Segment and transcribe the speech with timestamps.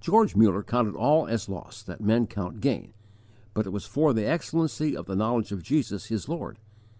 [0.00, 2.94] George Muller counted all as loss that men count gain,
[3.54, 6.58] but it was for the excellency of the knowledge of Jesus, his Lord.